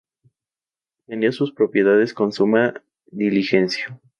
[1.05, 2.73] Atendía sus propiedades con suma
[3.11, 4.01] diligencia.